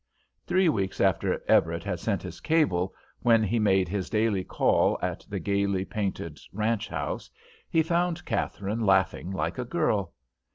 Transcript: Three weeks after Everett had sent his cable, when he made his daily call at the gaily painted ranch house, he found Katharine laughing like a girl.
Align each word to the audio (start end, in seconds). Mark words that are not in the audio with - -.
Three 0.47 0.67
weeks 0.67 0.99
after 0.99 1.43
Everett 1.47 1.83
had 1.83 1.99
sent 1.99 2.23
his 2.23 2.39
cable, 2.39 2.91
when 3.19 3.43
he 3.43 3.59
made 3.59 3.87
his 3.87 4.09
daily 4.09 4.43
call 4.43 4.97
at 4.99 5.23
the 5.29 5.37
gaily 5.37 5.85
painted 5.85 6.39
ranch 6.51 6.87
house, 6.87 7.29
he 7.69 7.83
found 7.83 8.25
Katharine 8.25 8.83
laughing 8.83 9.29
like 9.29 9.59
a 9.59 9.63
girl. 9.63 10.15